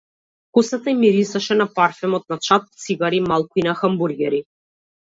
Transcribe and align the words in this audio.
Косата 0.57 0.93
ѝ 0.93 0.95
мирисаше 1.01 1.59
на 1.59 1.67
парфемот, 1.75 2.27
на 2.35 2.41
чад 2.49 2.67
од 2.69 2.83
цигари, 2.87 3.25
малку 3.31 3.63
и 3.65 3.69
на 3.71 3.79
хамбургери. 3.85 4.47